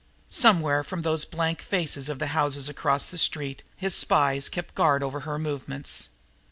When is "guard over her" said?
4.73-5.37